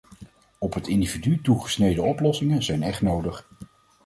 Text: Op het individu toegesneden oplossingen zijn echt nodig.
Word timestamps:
Op 0.59 0.73
het 0.73 0.87
individu 0.87 1.41
toegesneden 1.41 2.03
oplossingen 2.03 2.63
zijn 2.63 2.83
echt 2.83 3.01
nodig. 3.01 3.47